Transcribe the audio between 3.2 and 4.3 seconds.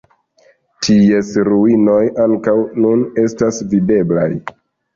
estas videblaj.